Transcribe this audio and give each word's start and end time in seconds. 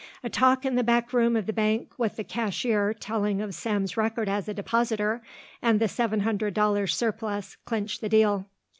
A 0.23 0.29
talk 0.31 0.65
in 0.65 0.73
the 0.73 0.83
back 0.83 1.13
room 1.13 1.35
of 1.35 1.45
the 1.45 1.53
bank, 1.53 1.91
with 1.95 2.15
the 2.15 2.23
cashier 2.23 2.91
telling 2.91 3.39
of 3.39 3.53
Sam's 3.53 3.95
record 3.95 4.27
as 4.27 4.47
a 4.49 4.53
depositor, 4.55 5.21
and 5.61 5.79
the 5.79 5.87
seven 5.87 6.21
hundred 6.21 6.55
dollars 6.55 6.95
surplus 6.95 7.55
clinched 7.65 8.01
the 8.01 8.09
deal. 8.09 8.47